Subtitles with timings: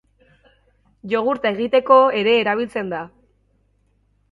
[1.11, 3.05] Jogurta egiteko ere erabiltzen da.